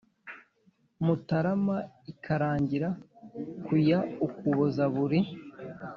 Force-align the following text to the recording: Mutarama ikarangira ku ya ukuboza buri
Mutarama 1.05 1.77
ikarangira 2.11 2.89
ku 3.65 3.73
ya 3.89 3.99
ukuboza 4.25 4.83
buri 4.93 5.19